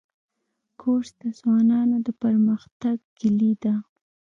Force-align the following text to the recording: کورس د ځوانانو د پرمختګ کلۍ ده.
کورس 0.81 1.09
د 1.21 1.23
ځوانانو 1.39 1.97
د 2.05 2.07
پرمختګ 2.21 2.97
کلۍ 3.19 3.53
ده. 3.63 3.73